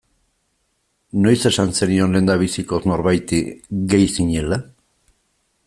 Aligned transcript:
Noiz 1.25 1.41
esan 1.49 1.73
zenion 1.79 2.17
lehendabizikoz 2.17 2.81
norbaiti 2.93 3.43
gay 3.93 4.03
zinela. 4.19 4.63